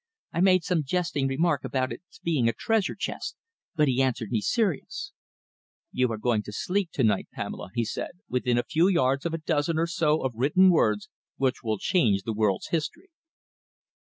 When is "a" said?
2.49-2.53, 8.57-8.63, 9.35-9.43